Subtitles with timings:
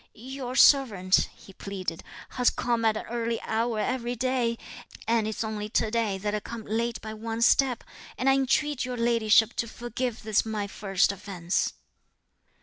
[0.15, 4.57] "Your servant," he pleaded, "has come at an early hour every day;
[5.07, 7.83] and it's only to day that I come late by one step;
[8.17, 11.73] and I entreat your ladyship to forgive this my first offence."